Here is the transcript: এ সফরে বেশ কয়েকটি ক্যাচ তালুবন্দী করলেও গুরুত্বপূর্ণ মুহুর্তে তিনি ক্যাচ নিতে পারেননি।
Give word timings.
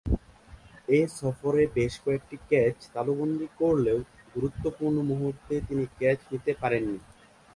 এ 0.89 1.09
সফরে 1.19 1.63
বেশ 1.75 1.93
কয়েকটি 2.03 2.35
ক্যাচ 2.49 2.75
তালুবন্দী 2.93 3.47
করলেও 3.61 3.99
গুরুত্বপূর্ণ 4.35 4.97
মুহুর্তে 5.09 5.55
তিনি 5.67 5.83
ক্যাচ 5.97 6.19
নিতে 6.31 6.51
পারেননি। 6.61 6.99